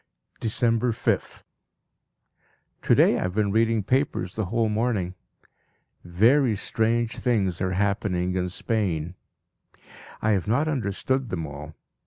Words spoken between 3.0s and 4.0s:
I have been reading